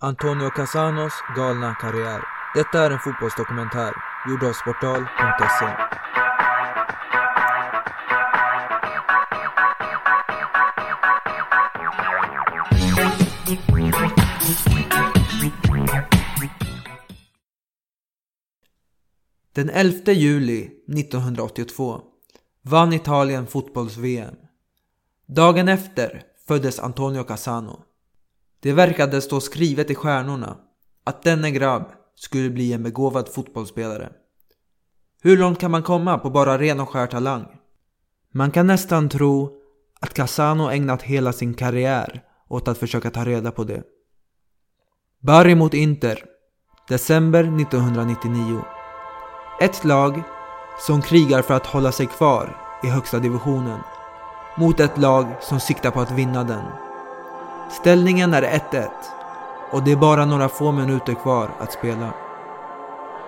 Antonio 0.00 0.50
Casanos 0.50 1.12
galna 1.36 1.74
karriär. 1.74 2.22
Detta 2.54 2.86
är 2.86 2.90
en 2.90 2.98
fotbollsdokumentär 2.98 3.92
gjord 4.28 4.44
av 4.44 4.52
Sportal.se. 4.52 5.66
Den 19.52 19.70
11 19.70 20.12
juli 20.12 20.70
1982 20.98 22.00
vann 22.62 22.92
Italien 22.92 23.46
fotbolls-VM. 23.46 24.34
Dagen 25.26 25.68
efter 25.68 26.22
föddes 26.48 26.80
Antonio 26.80 27.24
Casano. 27.24 27.87
Det 28.60 28.72
verkade 28.72 29.20
stå 29.20 29.40
skrivet 29.40 29.90
i 29.90 29.94
stjärnorna 29.94 30.56
att 31.04 31.22
denne 31.22 31.50
grabb 31.50 31.92
skulle 32.14 32.50
bli 32.50 32.72
en 32.72 32.82
begåvad 32.82 33.28
fotbollsspelare. 33.28 34.12
Hur 35.22 35.36
långt 35.36 35.58
kan 35.58 35.70
man 35.70 35.82
komma 35.82 36.18
på 36.18 36.30
bara 36.30 36.58
ren 36.58 36.80
och 36.80 36.88
skär 36.88 37.06
talang? 37.06 37.46
Man 38.34 38.50
kan 38.50 38.66
nästan 38.66 39.08
tro 39.08 39.50
att 40.00 40.14
Casano 40.14 40.70
ägnat 40.70 41.02
hela 41.02 41.32
sin 41.32 41.54
karriär 41.54 42.22
åt 42.48 42.68
att 42.68 42.78
försöka 42.78 43.10
ta 43.10 43.24
reda 43.24 43.50
på 43.50 43.64
det. 43.64 43.82
Bari 45.20 45.54
mot 45.54 45.74
Inter, 45.74 46.24
december 46.88 47.40
1999. 47.40 48.64
Ett 49.60 49.84
lag 49.84 50.22
som 50.86 51.02
krigar 51.02 51.42
för 51.42 51.54
att 51.54 51.66
hålla 51.66 51.92
sig 51.92 52.06
kvar 52.06 52.56
i 52.82 52.86
högsta 52.86 53.18
divisionen 53.18 53.80
mot 54.58 54.80
ett 54.80 54.98
lag 54.98 55.26
som 55.40 55.60
siktar 55.60 55.90
på 55.90 56.00
att 56.00 56.10
vinna 56.10 56.44
den. 56.44 56.87
Ställningen 57.70 58.34
är 58.34 58.42
1-1 58.42 58.88
och 59.70 59.82
det 59.82 59.92
är 59.92 59.96
bara 59.96 60.24
några 60.24 60.48
få 60.48 60.72
minuter 60.72 61.14
kvar 61.14 61.50
att 61.58 61.72
spela. 61.72 62.08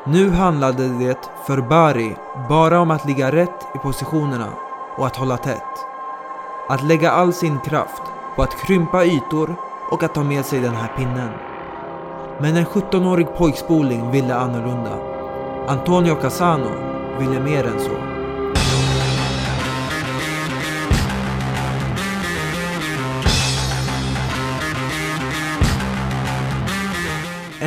Nu 0.05 0.31
handlade 0.31 0.89
det 0.89 1.31
för 1.47 1.61
Bari 1.61 2.17
bara 2.49 2.81
om 2.81 2.91
att 2.91 3.07
ligga 3.07 3.33
rätt 3.33 3.67
i 3.75 3.79
positionerna 3.79 4.49
och 4.97 5.07
att 5.07 5.17
hålla 5.17 5.37
tätt. 5.37 5.87
Att 6.69 6.83
lägga 6.83 7.11
all 7.11 7.33
sin 7.33 7.61
kraft 7.61 8.03
på 8.37 8.43
att 8.43 8.67
krympa 8.67 9.05
ytor 9.05 9.55
och 9.91 10.03
att 10.03 10.15
ta 10.15 10.23
med 10.23 10.45
sig 10.45 10.61
den 10.61 10.75
här 10.75 10.93
pinnen. 10.97 11.31
Men 12.39 12.57
en 12.57 12.67
17-årig 12.67 13.35
pojkspoling 13.37 14.11
ville 14.11 14.35
annorlunda. 14.35 14.99
Antonio 15.69 16.15
Casano 16.15 16.71
ville 17.19 17.41
mer 17.41 17.67
än 17.67 17.81
så. 17.81 18.10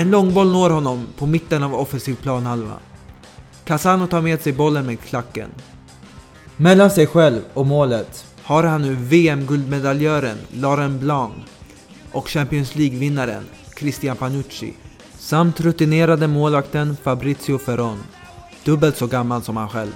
En 0.03 0.11
långboll 0.11 0.51
når 0.51 0.69
honom 0.69 1.07
på 1.17 1.25
mitten 1.25 1.63
av 1.63 1.75
offensiv 1.75 2.15
planhalva. 2.15 2.79
Casano 3.65 4.07
tar 4.07 4.21
med 4.21 4.41
sig 4.41 4.53
bollen 4.53 4.85
med 4.85 4.99
klacken. 4.99 5.49
Mellan 6.57 6.91
sig 6.91 7.07
själv 7.07 7.41
och 7.53 7.65
målet 7.65 8.25
har 8.41 8.63
han 8.63 8.81
nu 8.81 8.95
VM-guldmedaljören 8.95 10.37
Laurent 10.51 11.01
Blanc 11.01 11.33
och 12.11 12.29
Champions 12.29 12.75
League-vinnaren 12.75 13.43
Christian 13.79 14.17
Panucci 14.17 14.73
samt 15.19 15.61
rutinerade 15.61 16.27
målvakten 16.27 16.97
Fabrizio 17.03 17.57
Ferron, 17.57 18.03
dubbelt 18.63 18.97
så 18.97 19.07
gammal 19.07 19.43
som 19.43 19.57
han 19.57 19.69
själv. 19.69 19.95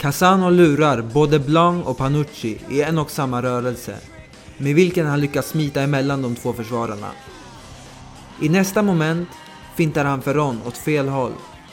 Casano 0.00 0.50
lurar 0.50 1.02
både 1.02 1.38
Blanc 1.38 1.86
och 1.86 1.98
Panucci 1.98 2.58
i 2.70 2.82
en 2.82 2.98
och 2.98 3.10
samma 3.10 3.42
rörelse, 3.42 3.96
med 4.58 4.74
vilken 4.74 5.06
han 5.06 5.20
lyckas 5.20 5.48
smita 5.48 5.82
emellan 5.82 6.22
de 6.22 6.36
två 6.36 6.52
försvararna. 6.52 7.08
I 8.40 8.48
nästa 8.48 8.82
moment 8.82 9.28
fintar 9.74 10.04
han 10.04 10.22
Ferron 10.22 10.60
åt 10.66 10.76
fel 10.76 11.08
håll 11.08 11.32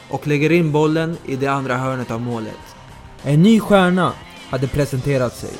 och 0.09 0.27
lägger 0.27 0.51
in 0.51 0.71
bollen 0.71 1.17
i 1.25 1.35
det 1.35 1.47
andra 1.47 1.77
hörnet 1.77 2.11
av 2.11 2.21
målet. 2.21 2.75
En 3.23 3.43
ny 3.43 3.59
stjärna 3.59 4.13
hade 4.49 4.67
presenterat 4.67 5.35
sig. 5.35 5.53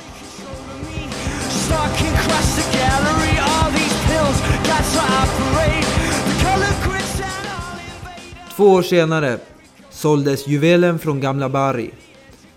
Två 8.55 8.63
år 8.63 8.81
senare 8.81 9.39
såldes 9.89 10.47
juvelen 10.47 10.99
från 10.99 11.19
gamla 11.19 11.49
Bari 11.49 11.91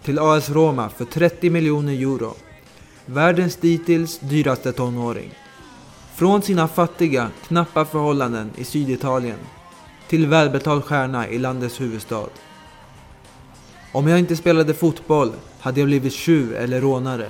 till 0.03 0.19
AS 0.19 0.51
Roma 0.51 0.89
för 0.89 1.05
30 1.05 1.51
miljoner 1.51 1.93
euro. 1.93 2.35
Världens 3.07 3.57
dittills 3.57 4.19
dyraste 4.19 4.73
tonåring. 4.73 5.31
Från 6.19 6.43
sina 6.43 6.69
fattiga, 6.69 7.31
knappa 7.47 7.85
förhållanden 7.85 8.51
i 8.57 8.65
Syditalien 8.65 9.39
till 10.09 10.27
välbetald 10.27 10.85
stjärna 10.85 11.29
i 11.29 11.39
landets 11.39 11.81
huvudstad. 11.81 12.29
Om 13.93 14.09
jag 14.09 14.19
inte 14.19 14.37
spelade 14.37 14.75
fotboll 14.75 15.33
hade 15.61 15.81
jag 15.81 15.87
blivit 15.87 16.13
tjuv 16.13 16.55
eller 16.55 16.81
rånare. 16.81 17.27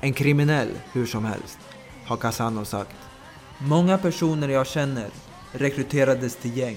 En 0.00 0.12
kriminell 0.12 0.68
hur 0.92 1.06
som 1.06 1.24
helst, 1.24 1.58
har 2.06 2.16
Casano 2.16 2.64
sagt. 2.64 2.96
Många 3.58 3.98
personer 3.98 4.48
jag 4.48 4.66
känner 4.66 5.08
rekryterades 5.52 6.36
till 6.36 6.56
gäng. 6.56 6.76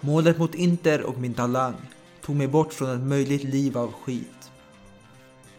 Målet 0.00 0.38
mot 0.38 0.54
Inter 0.54 1.02
och 1.02 1.18
min 1.18 1.34
talang 1.34 1.74
tog 2.24 2.36
mig 2.36 2.48
bort 2.48 2.72
från 2.72 2.90
ett 2.90 3.08
möjligt 3.08 3.44
liv 3.44 3.78
av 3.78 3.92
skit. 3.92 4.50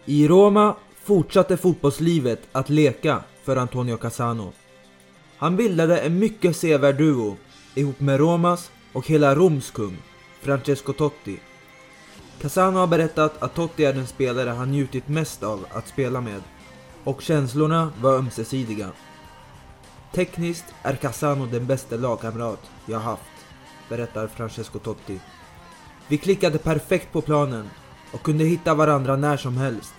I 0.06 0.28
Roma 0.28 0.75
fortsatte 1.03 1.57
fotbollslivet 1.57 2.41
att 2.51 2.69
leka 2.69 3.24
för 3.44 3.56
Antonio 3.56 3.97
Casano. 3.97 4.53
Han 5.43 5.55
bildade 5.55 5.99
en 5.99 6.19
mycket 6.19 6.55
sevärd 6.55 6.97
duo 6.97 7.37
ihop 7.75 7.99
med 7.99 8.19
Romas 8.19 8.71
och 8.93 9.07
hela 9.07 9.35
Roms 9.35 9.71
kung, 9.71 9.97
Francesco 10.41 10.93
Totti. 10.93 11.39
Casano 12.41 12.79
har 12.79 12.87
berättat 12.87 13.43
att 13.43 13.55
Totti 13.55 13.85
är 13.85 13.93
den 13.93 14.07
spelare 14.07 14.49
han 14.49 14.71
njutit 14.71 15.07
mest 15.07 15.43
av 15.43 15.65
att 15.71 15.87
spela 15.87 16.21
med 16.21 16.41
och 17.03 17.21
känslorna 17.21 17.91
var 18.01 18.13
ömsesidiga. 18.13 18.89
Tekniskt 20.13 20.65
är 20.83 20.95
Casano 20.95 21.45
den 21.45 21.65
bästa 21.65 21.95
lagkamrat 21.95 22.61
jag 22.85 22.99
haft, 22.99 23.45
berättar 23.89 24.27
Francesco 24.27 24.79
Totti. 24.79 25.19
Vi 26.07 26.17
klickade 26.17 26.57
perfekt 26.57 27.11
på 27.11 27.21
planen 27.21 27.69
och 28.11 28.23
kunde 28.23 28.43
hitta 28.43 28.73
varandra 28.73 29.15
när 29.15 29.37
som 29.37 29.57
helst. 29.57 29.93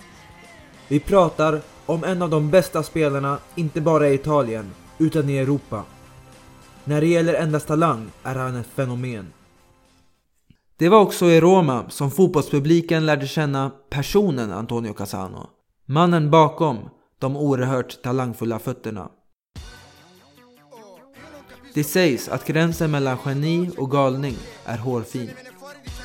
Vi 0.87 0.99
pratar 0.99 1.61
om 1.85 2.03
en 2.03 2.21
av 2.21 2.29
de 2.29 2.51
bästa 2.51 2.83
spelarna, 2.83 3.37
inte 3.55 3.81
bara 3.81 4.09
i 4.09 4.13
Italien, 4.13 4.71
utan 4.97 5.29
i 5.29 5.37
Europa. 5.37 5.83
När 6.83 7.01
det 7.01 7.07
gäller 7.07 7.33
endast 7.33 7.67
talang 7.67 8.11
är 8.23 8.35
han 8.35 8.55
ett 8.55 8.67
fenomen. 8.75 9.33
Det 10.77 10.89
var 10.89 10.99
också 10.99 11.25
i 11.25 11.41
Roma 11.41 11.89
som 11.89 12.11
fotbollspubliken 12.11 13.05
lärde 13.05 13.27
känna 13.27 13.71
personen 13.89 14.51
Antonio 14.51 14.93
Casano. 14.93 15.49
Mannen 15.85 16.31
bakom 16.31 16.89
de 17.19 17.37
oerhört 17.37 18.01
talangfulla 18.01 18.59
fötterna. 18.59 19.09
Det 21.73 21.83
sägs 21.83 22.29
att 22.29 22.47
gränsen 22.47 22.91
mellan 22.91 23.17
geni 23.25 23.69
och 23.77 23.91
galning 23.91 24.35
är 24.65 24.77
hårfin. 24.77 25.29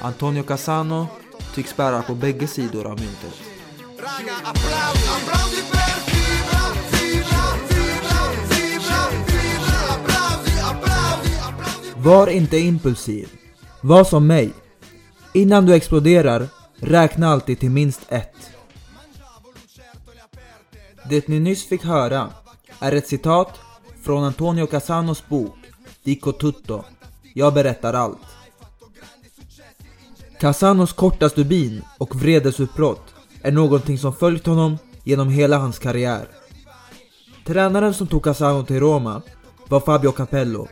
Antonio 0.00 0.42
Casano 0.42 1.06
tycks 1.54 1.76
bära 1.76 2.02
på 2.02 2.14
bägge 2.14 2.46
sidor 2.46 2.86
av 2.86 3.00
myntet. 3.00 3.40
Var 12.02 12.26
inte 12.26 12.58
impulsiv. 12.58 13.28
Var 13.80 14.04
som 14.04 14.26
mig. 14.26 14.52
Innan 15.34 15.66
du 15.66 15.74
exploderar, 15.74 16.48
räkna 16.76 17.28
alltid 17.28 17.60
till 17.60 17.70
minst 17.70 18.00
ett. 18.08 18.50
Det 21.08 21.28
ni 21.28 21.40
nyss 21.40 21.68
fick 21.68 21.84
höra 21.84 22.28
är 22.78 22.92
ett 22.92 23.08
citat 23.08 23.58
från 24.02 24.24
Antonio 24.24 24.66
Casanos 24.66 25.28
bok 25.28 25.56
Dico 26.02 26.32
Tutto. 26.32 26.84
Jag 27.34 27.54
berättar 27.54 27.94
allt. 27.94 28.26
Casanos 30.40 30.92
korta 30.92 31.28
stubin 31.28 31.82
och 31.98 32.16
vredesutbrott 32.16 33.14
är 33.42 33.52
någonting 33.52 33.98
som 33.98 34.12
följt 34.12 34.46
honom 34.46 34.78
genom 35.04 35.28
hela 35.28 35.58
hans 35.58 35.78
karriär. 35.78 36.28
Tränaren 37.46 37.94
som 37.94 38.06
tog 38.06 38.24
Casano 38.24 38.64
till 38.64 38.80
Roma 38.80 39.22
var 39.68 39.80
Fabio 39.80 40.12
Capello. 40.12 40.68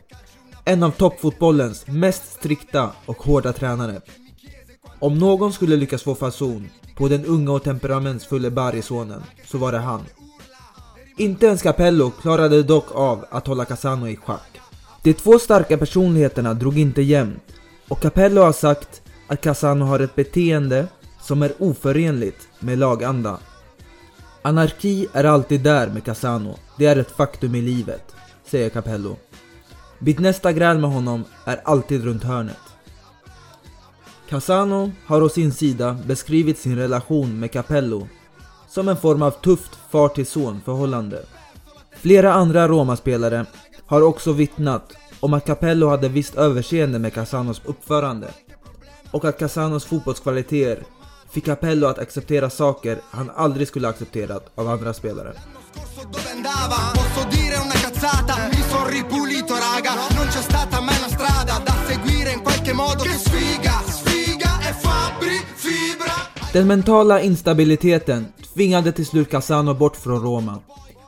En 0.68 0.82
av 0.82 0.90
toppfotbollens 0.90 1.86
mest 1.86 2.32
strikta 2.32 2.90
och 3.06 3.22
hårda 3.22 3.52
tränare. 3.52 4.00
Om 4.98 5.18
någon 5.18 5.52
skulle 5.52 5.76
lyckas 5.76 6.02
få 6.02 6.14
fason 6.14 6.68
på 6.96 7.08
den 7.08 7.24
unga 7.24 7.52
och 7.52 7.62
temperamentsfulla 7.62 8.50
Bari-sonen 8.50 9.22
så 9.44 9.58
var 9.58 9.72
det 9.72 9.78
han. 9.78 10.00
Inte 11.16 11.46
ens 11.46 11.62
Capello 11.62 12.10
klarade 12.10 12.62
dock 12.62 12.94
av 12.94 13.24
att 13.30 13.46
hålla 13.46 13.64
Casano 13.64 14.08
i 14.08 14.16
schack. 14.16 14.60
De 15.02 15.14
två 15.14 15.38
starka 15.38 15.78
personligheterna 15.78 16.54
drog 16.54 16.78
inte 16.78 17.02
jämnt 17.02 17.54
och 17.88 18.00
Capello 18.00 18.42
har 18.42 18.52
sagt 18.52 19.02
att 19.28 19.40
Casano 19.40 19.84
har 19.84 20.00
ett 20.00 20.14
beteende 20.14 20.86
som 21.22 21.42
är 21.42 21.52
oförenligt 21.58 22.48
med 22.58 22.78
laganda. 22.78 23.38
Anarki 24.42 25.06
är 25.12 25.24
alltid 25.24 25.60
där 25.60 25.88
med 25.88 26.04
Casano, 26.04 26.58
det 26.78 26.86
är 26.86 26.96
ett 26.96 27.16
faktum 27.16 27.54
i 27.54 27.62
livet, 27.62 28.14
säger 28.44 28.70
Capello. 28.70 29.16
Mitt 29.98 30.18
nästa 30.18 30.52
gräl 30.52 30.78
med 30.78 30.90
honom 30.90 31.24
är 31.44 31.60
alltid 31.64 32.04
runt 32.04 32.24
hörnet. 32.24 32.56
Casano 34.28 34.90
har 35.06 35.22
å 35.22 35.28
sin 35.28 35.52
sida 35.52 35.96
beskrivit 36.06 36.58
sin 36.58 36.76
relation 36.76 37.40
med 37.40 37.52
Capello 37.52 38.08
som 38.68 38.88
en 38.88 38.96
form 38.96 39.22
av 39.22 39.30
tufft 39.30 39.78
far 39.90 40.08
till 40.08 40.26
son 40.26 40.60
förhållande. 40.64 41.24
Flera 41.96 42.32
andra 42.32 42.68
Roma-spelare 42.68 43.46
har 43.86 44.02
också 44.02 44.32
vittnat 44.32 44.92
om 45.20 45.34
att 45.34 45.46
Capello 45.46 45.88
hade 45.88 46.08
visst 46.08 46.34
överseende 46.34 46.98
med 46.98 47.14
Casanos 47.14 47.62
uppförande 47.64 48.28
och 49.10 49.24
att 49.24 49.38
Casanos 49.38 49.84
fotbollskvaliteter 49.84 50.82
fick 51.30 51.44
Capello 51.44 51.86
att 51.86 51.98
acceptera 51.98 52.50
saker 52.50 53.00
han 53.10 53.30
aldrig 53.30 53.68
skulle 53.68 53.88
accepterat 53.88 54.50
av 54.54 54.68
andra 54.68 54.94
spelare 54.94 55.34
ripulito 58.88 59.54
raga 59.54 59.92
Non 60.14 60.26
c'è 60.26 60.42
stata 60.42 60.80
mai 60.80 60.96
una 60.98 61.08
strada 61.08 61.58
Da 61.64 61.74
seguire 61.86 62.32
in 62.32 62.42
qualche 62.42 62.72
modo 62.72 63.02
Che 63.02 63.18
sfiga, 63.26 63.82
sfiga 63.86 64.60
e 64.68 64.72
Fabri 64.72 65.38
Fibra 65.54 66.14
Den 66.52 66.66
mentala 66.66 67.20
instabiliteten 67.20 68.32
tvingade 68.54 68.92
till 68.92 69.06
slut 69.06 69.28
Casano 69.28 69.74
bort 69.74 69.96
från 69.96 70.22
Roma. 70.22 70.60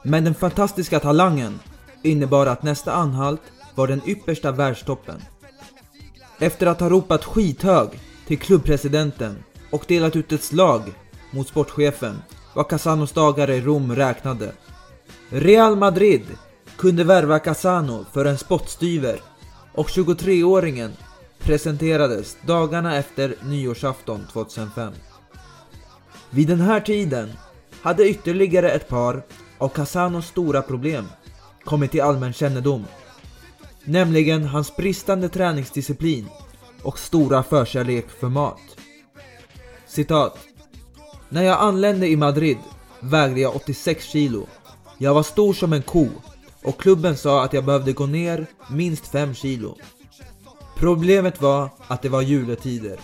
Men 0.03 0.25
den 0.25 0.35
fantastiska 0.35 1.01
talangen 1.01 1.61
innebar 2.03 2.47
att 2.47 2.63
nästa 2.63 2.93
anhalt 2.93 3.41
var 3.75 3.87
den 3.87 4.01
yppersta 4.07 4.53
världstoppen. 4.53 5.23
Efter 6.39 6.67
att 6.67 6.81
ha 6.81 6.89
ropat 6.89 7.25
skithög 7.25 7.89
till 8.27 8.39
klubbpresidenten 8.39 9.45
och 9.71 9.85
delat 9.89 10.17
ut 10.17 10.33
ett 10.33 10.45
slag 10.45 10.83
mot 11.31 11.49
sportchefen 11.49 12.23
var 12.55 12.65
Casanos 12.65 13.13
dagar 13.13 13.51
i 13.51 13.61
Rom 13.61 13.97
räknade. 13.97 14.53
Real 15.29 15.77
Madrid 15.77 16.23
kunde 16.81 17.05
värva 17.05 17.39
Casano 17.39 18.05
för 18.13 18.25
en 18.25 18.39
spottstyver 18.39 19.21
och 19.75 19.89
23-åringen 19.89 20.91
presenterades 21.39 22.37
dagarna 22.47 22.97
efter 22.97 23.35
nyårsafton 23.45 24.27
2005. 24.33 24.93
Vid 26.31 26.49
den 26.49 26.61
här 26.61 26.81
tiden 26.81 27.33
hade 27.83 28.09
ytterligare 28.09 28.71
ett 28.71 28.89
par 28.89 29.23
av 29.59 29.69
Casanos 29.69 30.27
stora 30.27 30.63
problem 30.63 31.09
kommit 31.65 31.91
till 31.91 32.03
allmän 32.03 32.33
kännedom. 32.33 32.85
Nämligen 33.85 34.45
hans 34.45 34.77
bristande 34.77 35.29
träningsdisciplin 35.29 36.29
och 36.83 36.99
stora 36.99 37.43
förkärlek 37.43 38.11
för 38.21 38.29
mat. 38.29 38.77
Citat. 39.87 40.39
När 41.29 41.43
jag 41.43 41.61
anlände 41.61 42.09
i 42.09 42.17
Madrid 42.17 42.59
vägde 43.01 43.41
jag 43.41 43.57
86 43.57 44.05
kilo. 44.05 44.47
Jag 44.99 45.15
var 45.15 45.23
stor 45.23 45.55
som 45.55 45.73
en 45.73 45.83
ko 45.83 46.09
och 46.63 46.81
klubben 46.81 47.17
sa 47.17 47.45
att 47.45 47.53
jag 47.53 47.65
behövde 47.65 47.93
gå 47.93 48.07
ner 48.07 48.47
minst 48.71 49.07
5 49.07 49.35
kilo. 49.35 49.77
Problemet 50.77 51.41
var 51.41 51.69
att 51.87 52.03
det 52.03 52.09
var 52.09 52.23
juletider. 52.23 53.01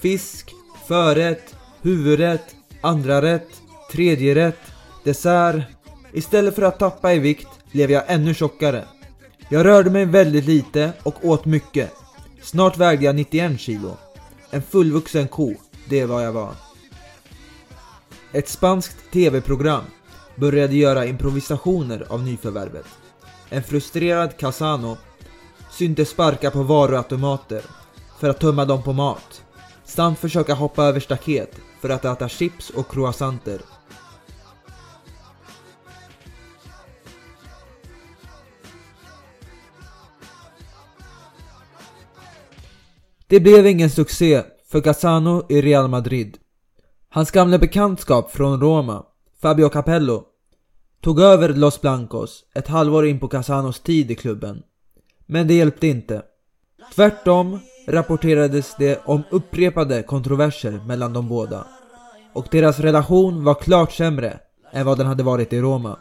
Fisk, 0.00 0.54
förrätt, 0.88 1.54
huvudrätt, 1.82 2.54
andra 2.80 3.22
rätt, 3.22 3.48
tredje 3.92 4.34
rätt, 4.34 4.60
dessert. 5.04 5.62
Istället 6.12 6.54
för 6.54 6.62
att 6.62 6.78
tappa 6.78 7.14
i 7.14 7.18
vikt 7.18 7.48
blev 7.72 7.90
jag 7.90 8.02
ännu 8.06 8.34
tjockare. 8.34 8.84
Jag 9.48 9.66
rörde 9.66 9.90
mig 9.90 10.04
väldigt 10.04 10.44
lite 10.44 10.92
och 11.02 11.24
åt 11.24 11.44
mycket. 11.44 11.92
Snart 12.42 12.76
vägde 12.76 13.04
jag 13.04 13.14
91 13.14 13.60
kilo. 13.60 13.96
En 14.50 14.62
fullvuxen 14.62 15.28
ko, 15.28 15.54
det 15.88 16.00
är 16.00 16.06
vad 16.06 16.24
jag 16.24 16.32
var. 16.32 16.52
Ett 18.32 18.48
spanskt 18.48 19.10
TV-program 19.12 19.84
började 20.40 20.76
göra 20.76 21.06
improvisationer 21.06 22.06
av 22.08 22.22
nyförvärvet. 22.22 22.86
En 23.48 23.62
frustrerad 23.62 24.36
Casano 24.36 24.96
syntes 25.70 26.08
sparka 26.08 26.50
på 26.50 26.62
varuautomater 26.62 27.62
för 28.20 28.28
att 28.28 28.40
tömma 28.40 28.64
dem 28.64 28.82
på 28.82 28.92
mat 28.92 29.44
samt 29.84 30.18
försöka 30.18 30.54
hoppa 30.54 30.84
över 30.84 31.00
staket 31.00 31.60
för 31.80 31.88
att 31.88 32.04
äta 32.04 32.28
chips 32.28 32.70
och 32.70 32.90
croissanter. 32.90 33.60
Det 43.26 43.40
blev 43.40 43.66
ingen 43.66 43.90
succé 43.90 44.42
för 44.70 44.80
Casano 44.80 45.46
i 45.48 45.62
Real 45.62 45.88
Madrid. 45.88 46.38
Hans 47.08 47.30
gamla 47.30 47.58
bekantskap 47.58 48.30
från 48.30 48.60
Roma, 48.60 49.04
Fabio 49.42 49.68
Capello, 49.68 50.24
tog 51.00 51.20
över 51.20 51.48
Los 51.48 51.80
Blancos 51.80 52.44
ett 52.54 52.68
halvår 52.68 53.06
in 53.06 53.20
på 53.20 53.28
Casanos 53.28 53.80
tid 53.80 54.10
i 54.10 54.14
klubben. 54.14 54.62
Men 55.26 55.48
det 55.48 55.54
hjälpte 55.54 55.86
inte. 55.86 56.22
Tvärtom 56.94 57.58
rapporterades 57.88 58.74
det 58.78 59.00
om 59.04 59.22
upprepade 59.30 60.02
kontroverser 60.02 60.80
mellan 60.86 61.12
de 61.12 61.28
båda. 61.28 61.66
Och 62.32 62.46
deras 62.50 62.80
relation 62.80 63.44
var 63.44 63.54
klart 63.54 63.92
sämre 63.92 64.38
än 64.72 64.86
vad 64.86 64.98
den 64.98 65.06
hade 65.06 65.22
varit 65.22 65.52
i 65.52 65.60
Roma. 65.60 65.98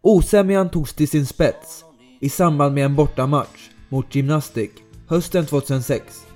Osämjan 0.00 0.70
togs 0.70 0.94
till 0.94 1.08
sin 1.08 1.26
spets 1.26 1.84
i 2.20 2.28
samband 2.28 2.74
med 2.74 2.84
en 2.84 2.96
bortamatch 2.96 3.70
mot 3.88 4.14
Gymnastic 4.14 4.70
hösten 5.08 5.46
2006. 5.46 6.26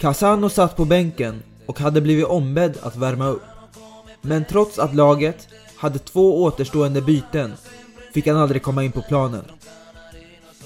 Casano 0.00 0.48
satt 0.48 0.76
på 0.76 0.84
bänken 0.84 1.42
och 1.66 1.78
hade 1.78 2.00
blivit 2.00 2.26
ombedd 2.26 2.78
att 2.82 2.96
värma 2.96 3.26
upp. 3.28 3.42
Men 4.22 4.44
trots 4.44 4.78
att 4.78 4.94
laget 4.94 5.48
hade 5.80 5.98
två 5.98 6.42
återstående 6.42 7.02
byten 7.02 7.52
fick 8.14 8.26
han 8.26 8.36
aldrig 8.36 8.62
komma 8.62 8.84
in 8.84 8.92
på 8.92 9.02
planen. 9.02 9.44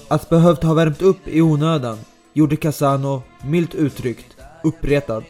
Att 0.07 0.29
behövt 0.29 0.63
ha 0.63 0.73
värmt 0.73 1.01
upp 1.01 1.27
i 1.27 1.41
onödan 1.41 1.97
gjorde 2.33 2.55
Casano, 2.55 3.21
milt 3.43 3.75
uttryckt, 3.75 4.37
uppretad. 4.63 5.23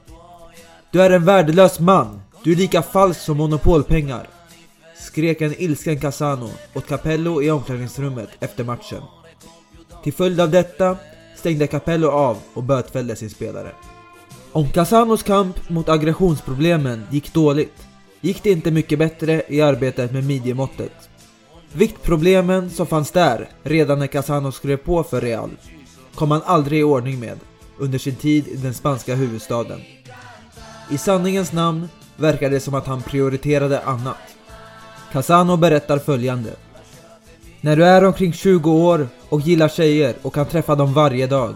Du 0.92 1.02
är 1.02 1.10
en 1.10 1.26
värdelös 1.26 1.80
man! 1.80 2.22
Du 2.44 2.52
är 2.52 2.56
lika 2.56 2.82
falsk 2.82 3.22
som 3.22 3.38
monopolpengar! 3.38 4.30
Skrek 4.98 5.42
en 5.42 5.62
ilsken 5.62 6.00
Casano 6.00 6.50
åt 6.76 6.88
Capello 6.88 7.42
i 7.42 7.52
omklädningsrummet 7.52 8.30
efter 8.40 8.64
matchen. 8.64 9.02
Till 10.04 10.14
följd 10.14 10.40
av 10.40 10.50
detta 10.50 10.98
stängde 11.36 11.68
Capello 11.68 12.10
av 12.10 12.38
och 12.54 12.64
bötfällde 12.64 13.16
sin 13.16 13.30
spelare. 13.30 13.72
Om 14.52 14.70
Casanos 14.70 15.24
kamp 15.24 15.70
mot 15.70 15.90
aggressionsproblemen 15.90 17.04
gick 17.12 17.34
dåligt 17.34 17.88
gick 18.26 18.44
det 18.44 18.52
inte 18.52 18.72
mycket 18.72 19.00
bättre 19.00 19.44
i 19.48 19.62
arbetet 19.62 20.12
med 20.12 20.24
midjemåttet. 20.24 21.10
Viktproblemen 21.74 22.70
som 22.70 22.88
fanns 22.88 23.12
där 23.12 23.50
redan 23.64 24.00
när 24.00 24.08
Casano 24.08 24.52
skrev 24.52 24.78
på 24.78 25.04
för 25.04 25.22
Real 25.22 25.50
kom 26.16 26.32
han 26.32 26.42
aldrig 26.46 26.80
i 26.80 26.84
ordning 26.84 27.20
med 27.20 27.40
under 27.78 28.00
sin 28.00 28.16
tid 28.16 28.48
i 28.48 28.56
den 28.56 28.74
spanska 28.74 29.16
huvudstaden. 29.16 29.82
I 30.92 30.98
sanningens 30.98 31.52
namn 31.52 31.90
verkar 32.18 32.50
det 32.50 32.60
som 32.60 32.74
att 32.74 32.88
han 32.88 33.02
prioriterade 33.02 33.82
annat. 33.82 34.36
Casano 35.12 35.58
berättar 35.58 36.00
följande. 36.00 36.50
När 37.62 37.76
du 37.76 37.86
är 37.86 38.04
omkring 38.04 38.34
20 38.34 38.72
år 38.72 39.08
och 39.30 39.42
gillar 39.42 39.70
tjejer 39.70 40.16
och 40.22 40.34
kan 40.34 40.46
träffa 40.46 40.76
dem 40.76 40.94
varje 40.94 41.28
dag. 41.28 41.56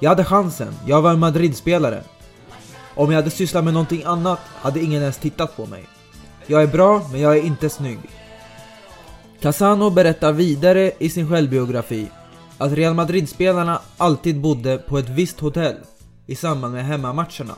Jag 0.00 0.10
hade 0.10 0.24
chansen, 0.24 0.74
jag 0.86 1.02
var 1.02 1.10
en 1.10 1.18
Madrid-spelare. 1.18 2.02
Om 2.94 3.10
jag 3.10 3.16
hade 3.16 3.30
sysslat 3.30 3.64
med 3.64 3.74
någonting 3.74 4.02
annat 4.04 4.40
hade 4.54 4.80
ingen 4.80 5.00
ens 5.00 5.18
tittat 5.18 5.56
på 5.56 5.66
mig. 5.66 5.84
Jag 6.46 6.62
är 6.62 6.66
bra, 6.66 7.08
men 7.12 7.20
jag 7.20 7.36
är 7.36 7.42
inte 7.42 7.70
snygg. 7.70 7.98
Casano 9.40 9.90
berättar 9.90 10.32
vidare 10.32 10.92
i 10.98 11.10
sin 11.10 11.28
självbiografi 11.28 12.06
att 12.58 12.72
Real 12.72 12.94
Madrid-spelarna 12.94 13.80
alltid 13.96 14.40
bodde 14.40 14.78
på 14.78 14.98
ett 14.98 15.08
visst 15.08 15.40
hotell 15.40 15.76
i 16.26 16.34
samband 16.34 16.74
med 16.74 16.84
hemmamatcherna. 16.84 17.54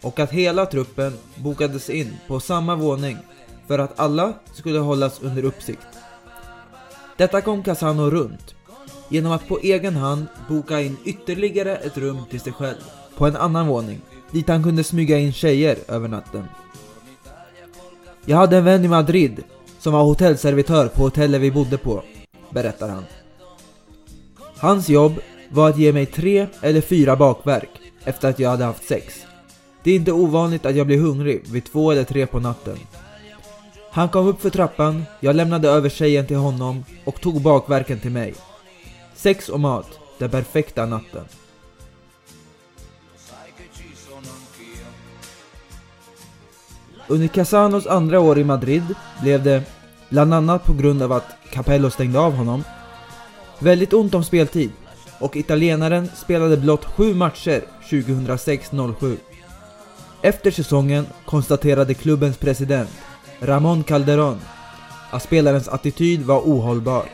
Och 0.00 0.20
att 0.20 0.30
hela 0.30 0.66
truppen 0.66 1.18
bokades 1.36 1.90
in 1.90 2.16
på 2.26 2.40
samma 2.40 2.76
våning 2.76 3.18
för 3.66 3.78
att 3.78 4.00
alla 4.00 4.32
skulle 4.54 4.78
hållas 4.78 5.20
under 5.22 5.44
uppsikt. 5.44 5.86
Detta 7.16 7.40
kom 7.40 7.62
Casano 7.62 8.10
runt 8.10 8.54
genom 9.08 9.32
att 9.32 9.48
på 9.48 9.58
egen 9.58 9.96
hand 9.96 10.26
boka 10.48 10.80
in 10.80 10.96
ytterligare 11.04 11.76
ett 11.76 11.98
rum 11.98 12.18
till 12.30 12.40
sig 12.40 12.52
själv 12.52 12.82
på 13.16 13.26
en 13.26 13.36
annan 13.36 13.66
våning 13.66 14.00
dit 14.30 14.48
han 14.48 14.62
kunde 14.62 14.84
smyga 14.84 15.18
in 15.18 15.32
tjejer 15.32 15.78
över 15.88 16.08
natten. 16.08 16.48
Jag 18.26 18.36
hade 18.36 18.56
en 18.56 18.64
vän 18.64 18.84
i 18.84 18.88
Madrid 18.88 19.44
som 19.78 19.92
var 19.92 20.02
hotellservitör 20.02 20.88
på 20.88 21.02
hotellet 21.02 21.40
vi 21.40 21.50
bodde 21.50 21.78
på, 21.78 22.02
berättar 22.50 22.88
han. 22.88 23.04
Hans 24.56 24.88
jobb 24.88 25.12
var 25.50 25.68
att 25.68 25.78
ge 25.78 25.92
mig 25.92 26.06
tre 26.06 26.46
eller 26.60 26.80
fyra 26.80 27.16
bakverk 27.16 27.70
efter 28.04 28.28
att 28.28 28.38
jag 28.38 28.50
hade 28.50 28.64
haft 28.64 28.88
sex. 28.88 29.26
Det 29.82 29.90
är 29.90 29.96
inte 29.96 30.12
ovanligt 30.12 30.66
att 30.66 30.76
jag 30.76 30.86
blir 30.86 30.98
hungrig 30.98 31.42
vid 31.48 31.64
två 31.64 31.92
eller 31.92 32.04
tre 32.04 32.26
på 32.26 32.40
natten. 32.40 32.78
Han 33.90 34.08
kom 34.08 34.26
upp 34.26 34.40
för 34.40 34.50
trappan, 34.50 35.04
jag 35.20 35.36
lämnade 35.36 35.68
över 35.68 35.88
tjejen 35.88 36.26
till 36.26 36.36
honom 36.36 36.84
och 37.04 37.20
tog 37.20 37.40
bakverken 37.40 38.00
till 38.00 38.10
mig. 38.10 38.34
Sex 39.14 39.48
och 39.48 39.60
mat, 39.60 39.98
den 40.18 40.30
perfekta 40.30 40.86
natten. 40.86 41.24
Under 47.08 47.28
Casanos 47.28 47.86
andra 47.86 48.20
år 48.20 48.38
i 48.38 48.44
Madrid 48.44 48.94
blev 49.22 49.42
det, 49.42 49.62
bland 50.08 50.34
annat 50.34 50.64
på 50.64 50.72
grund 50.72 51.02
av 51.02 51.12
att 51.12 51.26
Capello 51.52 51.90
stängde 51.90 52.18
av 52.18 52.32
honom, 52.32 52.64
Väldigt 53.62 53.92
ont 53.92 54.14
om 54.14 54.24
speltid 54.24 54.70
och 55.18 55.36
italienaren 55.36 56.08
spelade 56.16 56.56
blott 56.56 56.84
sju 56.84 57.14
matcher 57.14 57.62
2006-07. 57.90 59.16
Efter 60.22 60.50
säsongen 60.50 61.06
konstaterade 61.24 61.94
klubbens 61.94 62.36
president 62.36 62.90
Ramon 63.40 63.84
Calderón 63.84 64.38
att 65.10 65.22
spelarens 65.22 65.68
attityd 65.68 66.22
var 66.22 66.40
ohållbar. 66.40 67.04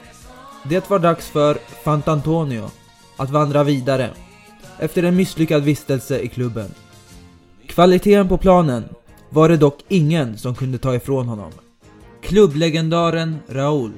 Det 0.65 0.91
var 0.91 0.99
dags 0.99 1.27
för 1.27 1.59
Fantantonio 1.85 2.71
att 3.17 3.31
vandra 3.31 3.65
vidare 3.65 4.11
efter 4.79 5.03
en 5.03 5.17
misslyckad 5.17 5.63
vistelse 5.63 6.19
i 6.21 6.29
klubben. 6.29 6.75
Kvaliteten 7.67 8.29
på 8.29 8.39
planen 8.39 8.85
var 9.31 9.49
det 9.49 9.57
dock 9.57 9.85
ingen 9.89 10.39
som 10.39 10.55
kunde 10.55 10.79
ta 10.79 10.95
ifrån 10.95 11.29
honom. 11.29 11.53
Klubblegendaren 12.23 13.39
Raúl, 13.49 13.93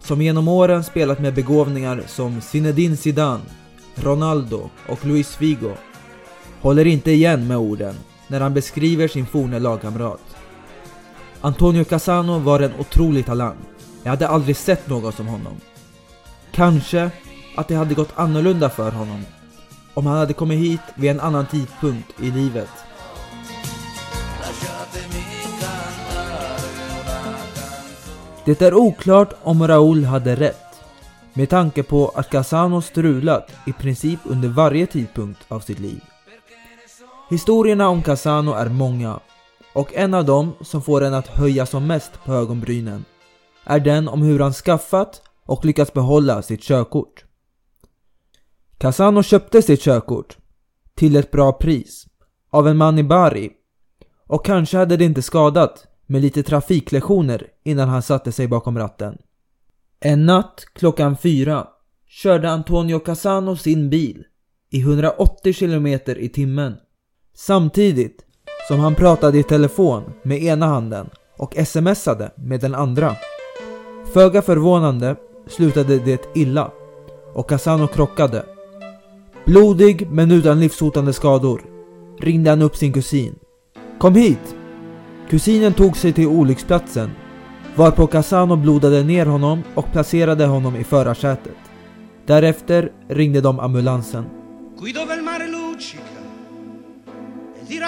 som 0.00 0.22
genom 0.22 0.48
åren 0.48 0.84
spelat 0.84 1.20
med 1.20 1.34
begåvningar 1.34 2.02
som 2.06 2.40
Zinedine 2.40 2.96
Zidane, 2.96 3.44
Ronaldo 3.94 4.70
och 4.88 5.04
Luis 5.04 5.36
Figo, 5.36 5.72
håller 6.60 6.86
inte 6.86 7.10
igen 7.10 7.46
med 7.46 7.56
orden 7.56 7.94
när 8.28 8.40
han 8.40 8.54
beskriver 8.54 9.08
sin 9.08 9.26
forne 9.26 9.58
lagkamrat. 9.58 10.36
Antonio 11.40 11.84
Cassano 11.84 12.38
var 12.38 12.60
en 12.60 12.74
otrolig 12.78 13.26
talang. 13.26 13.56
Jag 14.02 14.10
hade 14.10 14.28
aldrig 14.28 14.56
sett 14.56 14.88
någon 14.88 15.12
som 15.12 15.26
honom. 15.26 15.60
Kanske 16.52 17.10
att 17.56 17.68
det 17.68 17.74
hade 17.74 17.94
gått 17.94 18.12
annorlunda 18.14 18.70
för 18.70 18.90
honom 18.90 19.24
om 19.94 20.06
han 20.06 20.18
hade 20.18 20.32
kommit 20.32 20.58
hit 20.58 20.80
vid 20.94 21.10
en 21.10 21.20
annan 21.20 21.46
tidpunkt 21.46 22.20
i 22.20 22.30
livet. 22.30 22.70
Det 28.46 28.62
är 28.62 28.74
oklart 28.74 29.32
om 29.42 29.68
Raúl 29.68 30.04
hade 30.04 30.36
rätt 30.36 30.80
med 31.34 31.48
tanke 31.48 31.82
på 31.82 32.08
att 32.08 32.30
Casano 32.30 32.82
strulat 32.82 33.50
i 33.66 33.72
princip 33.72 34.20
under 34.24 34.48
varje 34.48 34.86
tidpunkt 34.86 35.40
av 35.48 35.60
sitt 35.60 35.78
liv. 35.78 36.00
Historierna 37.30 37.88
om 37.88 38.02
Casano 38.02 38.52
är 38.52 38.68
många 38.68 39.20
och 39.74 39.94
en 39.94 40.14
av 40.14 40.24
dem 40.24 40.52
som 40.60 40.82
får 40.82 41.04
en 41.04 41.14
att 41.14 41.26
höja 41.26 41.66
som 41.66 41.86
mest 41.86 42.24
på 42.24 42.32
ögonbrynen 42.32 43.04
är 43.64 43.80
den 43.80 44.08
om 44.08 44.22
hur 44.22 44.40
han 44.40 44.52
skaffat 44.52 45.22
och 45.46 45.64
lyckats 45.64 45.92
behålla 45.92 46.42
sitt 46.42 46.62
körkort. 46.62 47.24
Casano 48.78 49.22
köpte 49.22 49.62
sitt 49.62 49.82
körkort 49.82 50.36
till 50.94 51.16
ett 51.16 51.30
bra 51.30 51.52
pris 51.52 52.06
av 52.50 52.68
en 52.68 52.76
man 52.76 52.98
i 52.98 53.04
Bari 53.04 53.50
och 54.26 54.44
kanske 54.44 54.76
hade 54.76 54.96
det 54.96 55.04
inte 55.04 55.22
skadat 55.22 55.86
med 56.06 56.22
lite 56.22 56.42
trafiklektioner 56.42 57.46
innan 57.64 57.88
han 57.88 58.02
satte 58.02 58.32
sig 58.32 58.48
bakom 58.48 58.78
ratten. 58.78 59.18
En 60.00 60.26
natt 60.26 60.64
klockan 60.74 61.16
fyra 61.16 61.66
körde 62.06 62.50
Antonio 62.50 62.98
Casano 62.98 63.56
sin 63.56 63.90
bil 63.90 64.24
i 64.70 64.80
180 64.80 65.54
km 65.54 65.86
i 66.16 66.28
timmen 66.28 66.74
samtidigt 67.36 68.24
som 68.68 68.80
han 68.80 68.94
pratade 68.94 69.38
i 69.38 69.42
telefon 69.42 70.02
med 70.22 70.42
ena 70.42 70.66
handen 70.66 71.10
och 71.38 71.54
smsade 71.66 72.30
med 72.36 72.60
den 72.60 72.74
andra. 72.74 73.16
Föga 74.12 74.42
förvånande 74.42 75.16
slutade 75.46 75.98
det 75.98 76.22
illa 76.34 76.70
och 77.34 77.48
Casano 77.48 77.86
krockade. 77.86 78.44
Blodig 79.46 80.10
men 80.10 80.30
utan 80.30 80.60
livshotande 80.60 81.12
skador 81.12 81.62
ringde 82.20 82.50
han 82.50 82.62
upp 82.62 82.76
sin 82.76 82.92
kusin. 82.92 83.34
Kom 83.98 84.14
hit! 84.14 84.63
Kusinen 85.34 85.74
tog 85.74 85.96
sig 85.96 86.12
till 86.12 86.26
olycksplatsen 86.26 87.10
varpå 87.76 88.06
Cassano 88.06 88.56
blodade 88.56 89.02
ner 89.02 89.26
honom 89.26 89.62
och 89.74 89.92
placerade 89.92 90.46
honom 90.46 90.76
i 90.76 90.84
förarsätet. 90.84 91.56
Därefter 92.26 92.92
ringde 93.08 93.40
de 93.40 93.60
ambulansen. 93.60 94.24
E. 97.68 97.80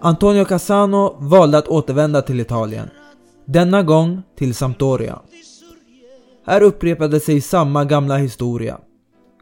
Antonio 0.00 0.44
Cassano 0.44 1.16
valde 1.20 1.58
att 1.58 1.68
återvända 1.68 2.22
till 2.22 2.40
Italien. 2.40 2.90
Denna 3.44 3.82
gång 3.82 4.22
till 4.38 4.54
Sampdoria. 4.54 5.18
Här 6.46 6.62
upprepade 6.62 7.20
sig 7.20 7.40
samma 7.40 7.84
gamla 7.84 8.16
historia. 8.16 8.78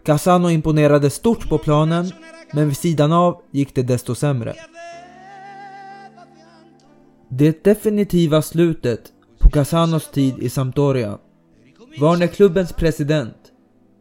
Cassano 0.04 0.50
imponerade 0.50 1.10
stort 1.10 1.48
på 1.48 1.58
planen, 1.58 2.12
men 2.52 2.68
vid 2.68 2.76
sidan 2.76 3.12
av 3.12 3.42
gick 3.50 3.74
det 3.74 3.82
desto 3.82 4.14
sämre. 4.14 4.54
Det 7.36 7.64
definitiva 7.64 8.42
slutet 8.42 9.00
på 9.38 9.50
Casanos 9.50 10.10
tid 10.10 10.34
i 10.38 10.48
Sampdoria 10.48 11.18
var 11.98 12.16
när 12.16 12.26
klubbens 12.26 12.72
president, 12.72 13.36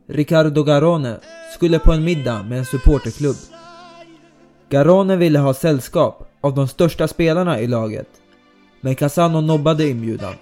Riccardo 0.10 0.64
Garone, 0.64 1.18
skulle 1.56 1.80
på 1.80 1.92
en 1.92 2.04
middag 2.04 2.44
med 2.44 2.58
en 2.58 2.66
supporterklubb. 2.66 3.36
Garone 4.70 5.16
ville 5.16 5.40
ha 5.40 5.54
sällskap 5.54 6.30
av 6.42 6.56
de 6.56 6.68
största 6.68 7.08
spelarna 7.08 7.60
i 7.60 7.68
laget, 7.68 8.08
men 8.82 8.96
Casano 8.96 9.42
nobbade 9.42 9.90
inbjudan. 9.90 10.34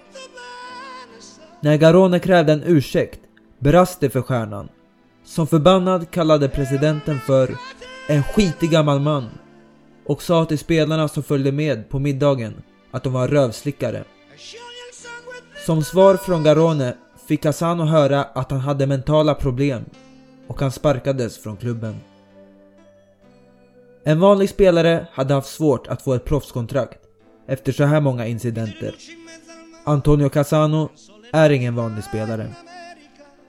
När 1.60 1.76
Garone 1.76 2.18
krävde 2.18 2.52
en 2.52 2.62
ursäkt 2.66 3.20
brast 3.58 4.00
det 4.00 4.10
för 4.10 4.22
stjärnan, 4.22 4.68
som 5.24 5.46
förbannad 5.46 6.10
kallade 6.10 6.48
presidenten 6.48 7.20
för 7.20 7.56
en 8.08 8.22
skitig 8.22 8.70
gammal 8.70 9.00
man 9.00 9.28
och 10.06 10.22
sa 10.22 10.44
till 10.44 10.58
spelarna 10.58 11.08
som 11.08 11.22
följde 11.22 11.52
med 11.52 11.88
på 11.88 11.98
middagen 11.98 12.54
att 12.92 13.02
de 13.02 13.12
var 13.12 13.28
rövslickare. 13.28 14.04
Som 15.66 15.84
svar 15.84 16.16
från 16.16 16.42
Garone 16.42 16.94
fick 17.28 17.46
Asano 17.46 17.84
höra 17.84 18.24
att 18.24 18.50
han 18.50 18.60
hade 18.60 18.86
mentala 18.86 19.34
problem 19.34 19.84
och 20.46 20.60
han 20.60 20.72
sparkades 20.72 21.38
från 21.38 21.56
klubben. 21.56 21.96
En 24.04 24.20
vanlig 24.20 24.48
spelare 24.48 25.06
hade 25.12 25.34
haft 25.34 25.48
svårt 25.48 25.86
att 25.86 26.02
få 26.02 26.14
ett 26.14 26.24
proffskontrakt 26.24 26.98
efter 27.46 27.72
så 27.72 27.84
här 27.84 28.00
många 28.00 28.26
incidenter. 28.26 28.94
Antonio 29.84 30.28
Cassano 30.28 30.88
är 31.32 31.50
ingen 31.50 31.74
vanlig 31.74 32.04
spelare. 32.04 32.54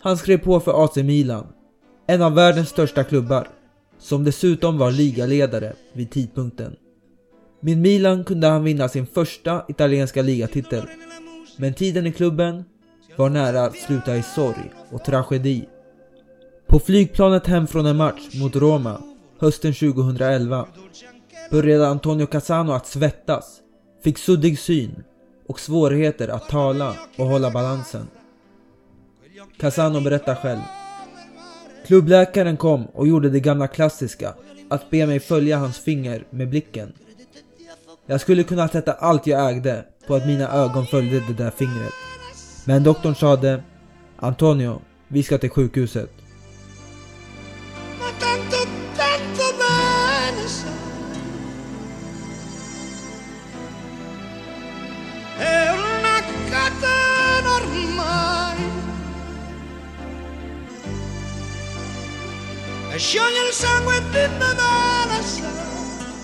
Han 0.02 0.18
skrev 0.18 0.38
på 0.38 0.60
för 0.60 0.86
AC 0.86 0.96
Milan, 0.96 1.48
en 2.08 2.22
av 2.22 2.36
världens 2.36 2.70
största 2.70 3.04
klubbar, 3.04 3.48
som 4.00 4.24
dessutom 4.24 4.78
var 4.78 4.92
ligaledare 4.92 5.74
vid 5.94 6.12
tidpunkten. 6.12 6.76
Med 7.66 7.78
Milan 7.78 8.24
kunde 8.24 8.48
han 8.48 8.64
vinna 8.64 8.90
sin 8.90 9.06
första 9.06 9.66
italienska 9.68 10.22
ligatitel. 10.22 10.84
Men 11.58 11.74
tiden 11.74 12.08
i 12.08 12.12
klubben 12.12 12.64
var 13.16 13.30
nära 13.30 13.62
att 13.66 13.76
sluta 13.76 14.18
i 14.18 14.24
sorg 14.24 14.72
och 14.92 15.04
tragedi. 15.04 15.66
På 16.68 16.80
flygplanet 16.80 17.48
hem 17.48 17.68
från 17.68 17.86
en 17.86 17.98
match 17.98 18.40
mot 18.40 18.56
Roma 18.56 19.02
hösten 19.40 19.74
2011 19.74 20.68
började 21.52 21.88
Antonio 21.88 22.26
Cassano 22.26 22.72
att 22.72 22.88
svettas, 22.88 23.60
fick 24.04 24.18
suddig 24.18 24.60
syn 24.60 25.04
och 25.48 25.60
svårigheter 25.60 26.28
att 26.28 26.50
tala 26.50 26.96
och 27.18 27.26
hålla 27.26 27.52
balansen. 27.52 28.08
Cassano 29.58 30.02
berättar 30.02 30.36
själv. 30.36 30.62
Klubbläkaren 31.88 32.58
kom 32.58 32.86
och 32.86 33.08
gjorde 33.08 33.30
det 33.30 33.40
gamla 33.40 33.68
klassiska, 33.68 34.34
att 34.70 34.90
be 34.90 35.06
mig 35.08 35.20
följa 35.20 35.58
hans 35.58 35.80
finger 35.80 36.26
med 36.30 36.50
blicken. 36.50 36.94
Jag 38.06 38.22
skulle 38.22 38.44
kunna 38.44 38.68
sätta 38.68 38.94
allt 38.94 39.28
jag 39.28 39.50
ägde 39.50 39.86
på 40.08 40.16
att 40.16 40.28
mina 40.28 40.52
ögon 40.52 40.86
följde 40.86 41.20
det 41.20 41.34
där 41.34 41.52
fingret. 41.52 41.94
Men 42.66 42.84
doktorn 42.84 43.16
sade 43.16 43.64
Antonio, 44.18 44.82
vi 45.08 45.24
ska 45.24 45.38
till 45.38 45.50
sjukhuset. 45.50 46.10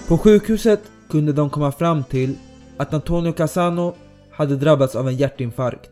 På 0.07 0.17
sjukhuset 0.17 0.81
kunde 1.09 1.33
de 1.33 1.49
komma 1.49 1.71
fram 1.71 2.03
till 2.03 2.35
att 2.77 2.93
Antonio 2.93 3.31
Cassano 3.31 3.95
hade 4.31 4.55
drabbats 4.55 4.95
av 4.95 5.07
en 5.07 5.15
hjärtinfarkt 5.15 5.89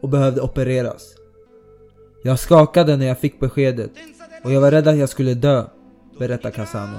och 0.00 0.08
behövde 0.08 0.40
opereras. 0.40 1.14
Jag 2.22 2.38
skakade 2.38 2.96
när 2.96 3.06
jag 3.06 3.18
fick 3.18 3.40
beskedet 3.40 3.90
och 4.44 4.52
jag 4.52 4.60
var 4.60 4.70
rädd 4.70 4.88
att 4.88 4.96
jag 4.96 5.08
skulle 5.08 5.34
dö, 5.34 5.64
berättar 6.18 6.50
Cassano. 6.50 6.98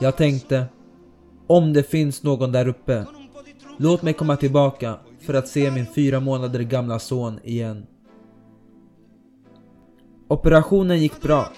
Jag 0.00 0.16
tänkte, 0.16 0.64
om 1.46 1.72
det 1.72 1.82
finns 1.82 2.22
någon 2.22 2.52
där 2.52 2.68
uppe, 2.68 3.06
låt 3.78 4.02
mig 4.02 4.12
komma 4.12 4.36
tillbaka 4.36 4.96
för 5.20 5.34
att 5.34 5.48
se 5.48 5.70
min 5.70 5.86
fyra 5.86 6.20
månader 6.20 6.60
gamla 6.60 6.98
son 6.98 7.40
igen. 7.44 7.86
Operationen 10.28 11.00
gick 11.00 11.22
bra 11.22 11.48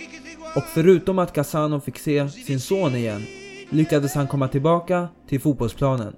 och 0.56 0.64
förutom 0.64 1.18
att 1.18 1.32
Cassano 1.32 1.80
fick 1.80 1.99
se 1.99 2.28
sin 2.28 2.61
son 2.61 2.94
igen 2.94 3.23
lyckades 3.72 4.14
han 4.14 4.26
komma 4.26 4.48
tillbaka 4.48 5.08
till 5.28 5.40
fotbollsplanen. 5.40 6.16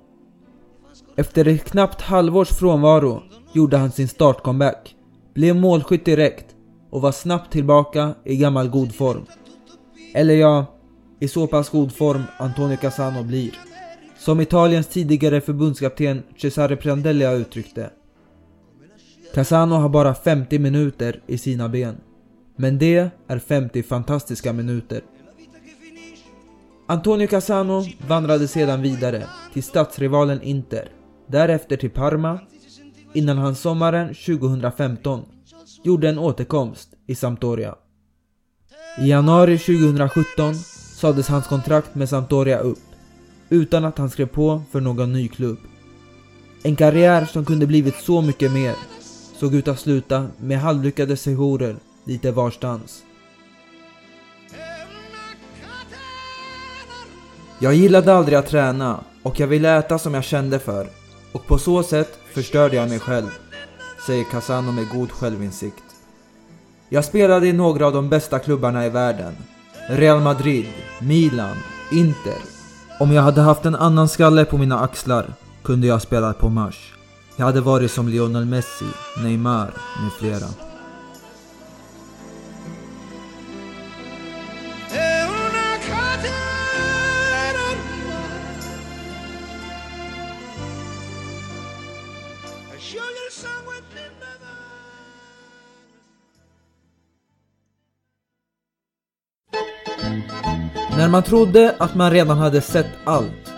Efter 1.17 1.49
ett 1.49 1.65
knappt 1.65 2.01
halvårs 2.01 2.49
frånvaro 2.49 3.23
gjorde 3.53 3.77
han 3.77 3.91
sin 3.91 4.09
startcomeback 4.09 4.97
blev 5.35 5.57
målskytt 5.57 6.05
direkt 6.05 6.47
och 6.91 7.03
var 7.03 7.13
snabbt 7.13 7.53
tillbaka 7.53 8.15
i 8.25 8.37
gammal 8.37 8.69
god 8.69 8.95
form. 8.95 9.27
Eller 10.15 10.35
ja, 10.35 10.67
i 11.21 11.29
så 11.29 11.47
pass 11.47 11.69
god 11.69 11.93
form 11.93 12.23
Antonio 12.39 12.77
Cassano 12.77 13.23
blir. 13.23 13.59
Som 14.19 14.41
Italiens 14.41 14.87
tidigare 14.87 15.41
förbundskapten 15.41 16.23
Cesare 16.37 16.77
Prandelli 16.77 17.25
har 17.25 17.35
uttryckt 17.35 17.75
det. 17.75 17.91
Cassano 19.35 19.75
har 19.75 19.89
bara 19.89 20.15
50 20.15 20.59
minuter 20.59 21.23
i 21.27 21.39
sina 21.39 21.69
ben. 21.69 21.97
Men 22.57 22.79
det 22.79 23.11
är 23.27 23.39
50 23.39 23.83
fantastiska 23.83 24.53
minuter. 24.53 25.01
Antonio 26.87 27.27
Cassano 27.29 27.85
vandrade 28.09 28.49
sedan 28.49 28.83
vidare 28.83 29.27
till 29.53 29.63
stadsrivalen 29.63 30.43
Inter, 30.43 30.89
därefter 31.27 31.77
till 31.77 31.91
Parma, 31.91 32.39
innan 33.15 33.39
han 33.39 33.55
sommaren 33.55 34.09
2015 34.09 35.23
gjorde 35.83 36.09
en 36.09 36.19
återkomst 36.19 36.89
i 37.07 37.15
Sampdoria. 37.15 37.75
I 38.99 39.09
januari 39.09 39.59
2017 39.59 40.55
sades 41.01 41.29
hans 41.29 41.47
kontrakt 41.47 41.95
med 41.95 42.09
Sampdoria 42.09 42.59
upp, 42.59 42.79
utan 43.49 43.85
att 43.85 43.99
han 43.99 44.11
skrev 44.11 44.27
på 44.27 44.63
för 44.71 44.81
någon 44.81 45.13
ny 45.13 45.29
klubb. 45.29 45.59
En 46.63 46.77
karriär 46.77 47.25
som 47.25 47.45
kunde 47.45 47.67
blivit 47.67 47.97
så 47.97 48.23
mycket 48.23 48.53
mer 48.53 48.75
såg 49.37 49.55
ut 49.55 49.69
att 49.69 49.81
sluta 49.81 50.29
med 50.41 50.59
halvlyckade 50.59 51.17
sejourer 51.17 51.77
lite 52.05 52.33
varstans. 52.33 53.03
Jag 57.59 57.75
gillade 57.75 58.15
aldrig 58.15 58.39
att 58.39 58.47
träna 58.47 59.01
och 59.23 59.41
jag 59.41 59.47
ville 59.47 59.79
äta 59.79 59.99
som 59.99 60.15
jag 60.15 60.25
kände 60.25 60.59
för 60.59 60.87
och 61.33 61.47
på 61.47 61.59
så 61.59 61.83
sätt 61.83 62.19
förstörde 62.35 62.77
jag 62.77 62.89
mig 62.89 62.99
själv, 63.01 63.29
säger 64.07 64.25
Casano 64.25 64.73
med 64.73 64.89
god 64.89 65.11
självinsikt. 65.11 65.85
Jag 66.89 67.05
spelade 67.05 67.47
i 67.47 67.53
några 67.53 67.87
av 67.87 67.93
de 67.93 68.09
bästa 68.09 68.39
klubbarna 68.39 68.87
i 68.87 68.91
världen. 68.91 69.37
Real 69.89 70.21
Madrid, 70.21 70.67
Milan, 71.01 71.57
Inter. 71.93 72.39
Om 73.01 73.13
jag 73.13 73.23
hade 73.23 73.41
haft 73.41 73.65
en 73.65 73.75
annan 73.75 74.09
skalle 74.09 74.45
på 74.45 74.59
mina 74.59 74.81
axlar 74.81 75.35
kunde 75.63 75.87
jag 75.87 76.03
spela 76.03 76.33
på 76.33 76.49
Mars. 76.49 76.95
Jag 77.37 77.45
hade 77.45 77.61
varit 77.61 77.91
som 77.91 78.09
Lionel 78.09 78.45
Messi, 78.45 78.85
Neymar 79.23 79.75
med 80.03 80.13
flera. 80.19 80.74
När 101.05 101.11
man 101.11 101.23
trodde 101.23 101.75
att 101.79 101.95
man 101.95 102.11
redan 102.11 102.39
hade 102.39 102.61
sett 102.61 102.87
allt 103.05 103.53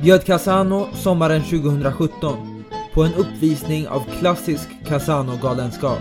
bjöd 0.00 0.24
Casano 0.24 0.88
sommaren 0.94 1.42
2017 1.42 2.64
på 2.94 3.02
en 3.02 3.14
uppvisning 3.14 3.88
av 3.88 4.02
klassisk 4.18 4.68
Casano-galenskap. 4.86 5.98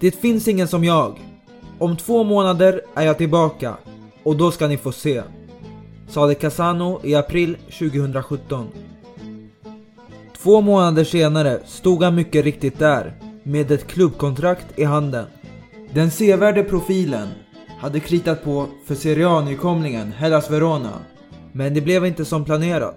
Det 0.00 0.10
finns 0.10 0.48
ingen 0.48 0.68
som 0.68 0.84
jag. 0.84 1.20
Om 1.78 1.96
två 1.96 2.24
månader 2.24 2.80
är 2.94 3.06
jag 3.06 3.18
tillbaka 3.18 3.76
och 4.22 4.36
då 4.36 4.50
ska 4.50 4.68
ni 4.68 4.76
få 4.76 4.92
se. 4.92 5.22
Sade 6.08 6.34
Casano 6.34 7.00
i 7.04 7.14
april 7.14 7.56
2017. 7.78 8.68
Två 10.42 10.60
månader 10.60 11.04
senare 11.04 11.60
stod 11.66 12.02
han 12.02 12.14
mycket 12.14 12.44
riktigt 12.44 12.78
där 12.78 13.14
med 13.42 13.70
ett 13.70 13.86
klubbkontrakt 13.86 14.78
i 14.78 14.84
handen. 14.84 15.26
Den 15.94 16.10
sevärde 16.10 16.62
profilen 16.62 17.28
hade 17.80 18.00
kritat 18.00 18.44
på 18.44 18.66
för 18.86 18.94
Serie 18.94 19.28
A-nykomlingen 19.28 20.12
Hellas 20.12 20.50
Verona, 20.50 20.92
men 21.52 21.74
det 21.74 21.80
blev 21.80 22.06
inte 22.06 22.24
som 22.24 22.44
planerat. 22.44 22.96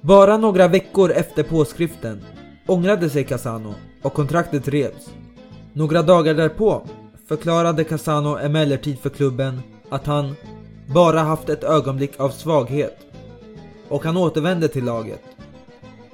Bara 0.00 0.36
några 0.36 0.68
veckor 0.68 1.10
efter 1.12 1.42
påskriften 1.42 2.24
ångrade 2.66 3.10
sig 3.10 3.24
Casano 3.24 3.74
och 4.02 4.14
kontraktet 4.14 4.68
revs. 4.68 5.10
Några 5.72 6.02
dagar 6.02 6.34
därpå 6.34 6.86
förklarade 7.28 7.84
Casano 7.84 8.38
emellertid 8.38 8.98
för 8.98 9.10
klubben 9.10 9.60
att 9.88 10.06
han 10.06 10.34
bara 10.86 11.20
haft 11.20 11.48
ett 11.48 11.64
ögonblick 11.64 12.20
av 12.20 12.30
svaghet 12.30 12.98
och 13.88 14.04
han 14.04 14.16
återvände 14.16 14.68
till 14.68 14.84
laget. 14.84 15.22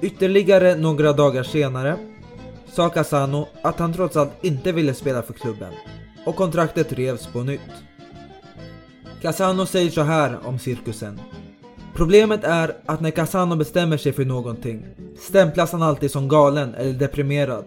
Ytterligare 0.01 0.75
några 0.75 1.13
dagar 1.13 1.43
senare 1.43 1.97
sa 2.73 2.89
Casano 2.89 3.47
att 3.61 3.79
han 3.79 3.93
trots 3.93 4.17
allt 4.17 4.31
inte 4.41 4.71
ville 4.71 4.93
spela 4.93 5.21
för 5.21 5.33
klubben 5.33 5.73
och 6.25 6.35
kontraktet 6.35 6.93
revs 6.93 7.27
på 7.27 7.43
nytt. 7.43 7.61
Casano 9.21 9.65
säger 9.65 9.89
så 9.89 10.01
här 10.01 10.37
om 10.47 10.59
cirkusen. 10.59 11.19
Problemet 11.95 12.43
är 12.43 12.75
att 12.85 13.01
när 13.01 13.11
Casano 13.11 13.55
bestämmer 13.55 13.97
sig 13.97 14.13
för 14.13 14.25
någonting 14.25 14.85
stämplas 15.19 15.71
han 15.71 15.81
alltid 15.81 16.11
som 16.11 16.27
galen 16.27 16.75
eller 16.75 16.93
deprimerad. 16.93 17.65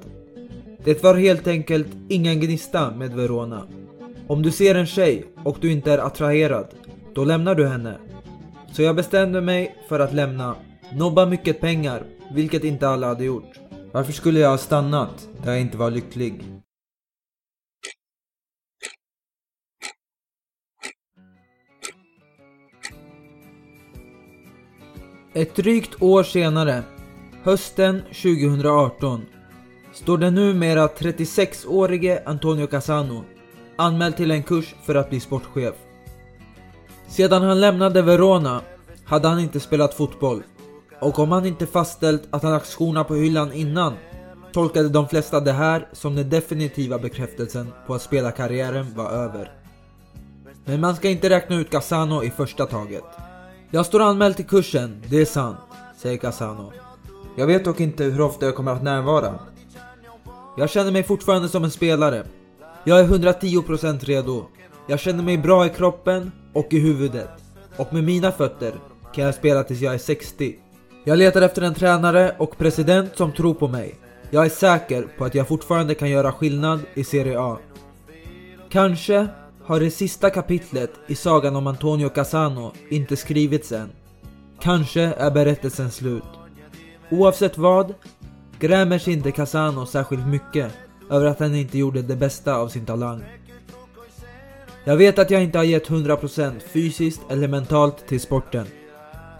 Det 0.84 1.02
var 1.02 1.14
helt 1.14 1.46
enkelt 1.46 1.88
ingen 2.08 2.40
gnista 2.40 2.90
med 2.90 3.14
Verona. 3.14 3.62
Om 4.26 4.42
du 4.42 4.50
ser 4.50 4.74
en 4.74 4.86
tjej 4.86 5.26
och 5.44 5.56
du 5.60 5.72
inte 5.72 5.92
är 5.92 5.98
attraherad, 5.98 6.66
då 7.14 7.24
lämnar 7.24 7.54
du 7.54 7.66
henne. 7.66 7.94
Så 8.72 8.82
jag 8.82 8.96
bestämde 8.96 9.40
mig 9.40 9.76
för 9.88 10.00
att 10.00 10.14
lämna, 10.14 10.54
nobba 10.92 11.26
mycket 11.26 11.60
pengar, 11.60 12.02
vilket 12.32 12.64
inte 12.64 12.88
alla 12.88 13.06
hade 13.06 13.24
gjort. 13.24 13.60
Varför 13.92 14.12
skulle 14.12 14.40
jag 14.40 14.50
ha 14.50 14.58
stannat 14.58 15.28
där 15.44 15.52
jag 15.52 15.60
inte 15.60 15.76
var 15.76 15.90
lycklig? 15.90 16.44
Ett 25.36 25.54
drygt 25.54 26.02
år 26.02 26.22
senare, 26.22 26.82
hösten 27.42 28.02
2018, 28.02 29.26
står 29.92 30.18
den 30.18 30.34
numera 30.34 30.86
36-årige 30.86 32.22
Antonio 32.26 32.66
Casano 32.66 33.24
anmäld 33.76 34.16
till 34.16 34.30
en 34.30 34.42
kurs 34.42 34.74
för 34.82 34.94
att 34.94 35.10
bli 35.10 35.20
sportchef. 35.20 35.74
Sedan 37.08 37.42
han 37.42 37.60
lämnade 37.60 38.02
Verona 38.02 38.60
hade 39.04 39.28
han 39.28 39.40
inte 39.40 39.60
spelat 39.60 39.94
fotboll 39.94 40.42
och 41.00 41.18
om 41.18 41.32
han 41.32 41.46
inte 41.46 41.66
fastställt 41.66 42.22
att 42.30 42.42
han 42.42 42.52
lagt 42.52 42.66
skorna 42.66 43.04
på 43.04 43.14
hyllan 43.14 43.52
innan 43.52 43.92
tolkade 44.52 44.88
de 44.88 45.08
flesta 45.08 45.40
det 45.40 45.52
här 45.52 45.88
som 45.92 46.14
den 46.14 46.30
definitiva 46.30 46.98
bekräftelsen 46.98 47.72
på 47.86 47.94
att 47.94 48.02
spelarkarriären 48.02 48.94
var 48.94 49.10
över. 49.10 49.52
Men 50.64 50.80
man 50.80 50.96
ska 50.96 51.08
inte 51.08 51.30
räkna 51.30 51.56
ut 51.56 51.70
Casano 51.70 52.24
i 52.24 52.30
första 52.30 52.66
taget. 52.66 53.04
Jag 53.76 53.86
står 53.86 54.02
anmäld 54.02 54.36
till 54.36 54.46
kursen, 54.46 55.02
det 55.08 55.20
är 55.20 55.24
sant, 55.24 55.58
säger 55.96 56.16
Casano. 56.16 56.72
Jag 57.36 57.46
vet 57.46 57.64
dock 57.64 57.80
inte 57.80 58.04
hur 58.04 58.20
ofta 58.20 58.46
jag 58.46 58.54
kommer 58.54 58.72
att 58.72 58.82
närvara. 58.82 59.38
Jag 60.56 60.70
känner 60.70 60.92
mig 60.92 61.02
fortfarande 61.02 61.48
som 61.48 61.64
en 61.64 61.70
spelare. 61.70 62.26
Jag 62.84 63.00
är 63.00 63.04
110% 63.04 64.04
redo. 64.04 64.44
Jag 64.86 65.00
känner 65.00 65.22
mig 65.22 65.38
bra 65.38 65.66
i 65.66 65.68
kroppen 65.68 66.32
och 66.52 66.66
i 66.70 66.78
huvudet. 66.78 67.30
Och 67.76 67.92
med 67.92 68.04
mina 68.04 68.32
fötter 68.32 68.72
kan 69.14 69.24
jag 69.24 69.34
spela 69.34 69.64
tills 69.64 69.80
jag 69.80 69.94
är 69.94 69.98
60. 69.98 70.56
Jag 71.04 71.18
letar 71.18 71.42
efter 71.42 71.62
en 71.62 71.74
tränare 71.74 72.36
och 72.38 72.58
president 72.58 73.16
som 73.16 73.32
tror 73.32 73.54
på 73.54 73.68
mig. 73.68 73.94
Jag 74.30 74.44
är 74.44 74.50
säker 74.50 75.06
på 75.18 75.24
att 75.24 75.34
jag 75.34 75.48
fortfarande 75.48 75.94
kan 75.94 76.10
göra 76.10 76.32
skillnad 76.32 76.80
i 76.94 77.04
Serie 77.04 77.40
A. 77.40 77.58
Kanske 78.70 79.28
har 79.66 79.80
det 79.80 79.90
sista 79.90 80.30
kapitlet 80.30 80.90
i 81.06 81.14
sagan 81.14 81.56
om 81.56 81.66
Antonio 81.66 82.08
Casano 82.08 82.72
inte 82.90 83.16
skrivits 83.16 83.72
än. 83.72 83.90
Kanske 84.60 85.00
är 85.02 85.30
berättelsen 85.30 85.90
slut. 85.90 86.22
Oavsett 87.10 87.58
vad 87.58 87.94
grämer 88.60 88.98
sig 88.98 89.12
inte 89.12 89.32
Casano 89.32 89.86
särskilt 89.86 90.26
mycket 90.26 90.72
över 91.10 91.26
att 91.26 91.40
han 91.40 91.54
inte 91.54 91.78
gjorde 91.78 92.02
det 92.02 92.16
bästa 92.16 92.56
av 92.56 92.68
sin 92.68 92.86
talang. 92.86 93.24
Jag 94.84 94.96
vet 94.96 95.18
att 95.18 95.30
jag 95.30 95.42
inte 95.42 95.58
har 95.58 95.64
gett 95.64 95.88
100% 95.88 96.60
fysiskt 96.60 97.20
eller 97.30 97.48
mentalt 97.48 98.08
till 98.08 98.20
sporten. 98.20 98.66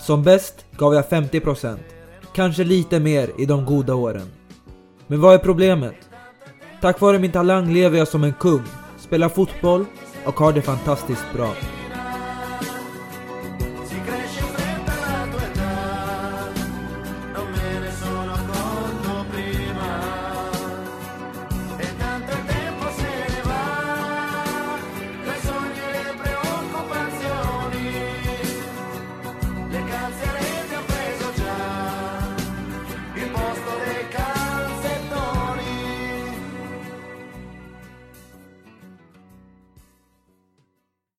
Som 0.00 0.22
bäst 0.22 0.64
gav 0.76 0.94
jag 0.94 1.04
50%, 1.04 1.76
kanske 2.34 2.64
lite 2.64 3.00
mer 3.00 3.30
i 3.38 3.46
de 3.46 3.64
goda 3.64 3.94
åren. 3.94 4.30
Men 5.06 5.20
vad 5.20 5.34
är 5.34 5.38
problemet? 5.38 5.96
Tack 6.80 7.00
vare 7.00 7.18
min 7.18 7.32
talang 7.32 7.72
lever 7.72 7.98
jag 7.98 8.08
som 8.08 8.24
en 8.24 8.32
kung, 8.32 8.62
spelar 8.98 9.28
fotboll 9.28 9.84
och 10.26 10.40
har 10.40 10.52
det 10.52 10.62
fantastiskt 10.62 11.32
bra. 11.34 11.54